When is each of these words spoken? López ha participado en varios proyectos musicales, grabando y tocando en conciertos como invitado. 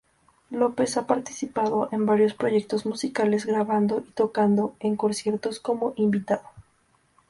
López 0.49 0.97
ha 0.97 1.05
participado 1.05 1.87
en 1.91 2.07
varios 2.07 2.33
proyectos 2.33 2.87
musicales, 2.87 3.45
grabando 3.45 3.99
y 3.99 4.09
tocando 4.09 4.75
en 4.79 4.95
conciertos 4.95 5.59
como 5.59 5.93
invitado. 5.95 6.49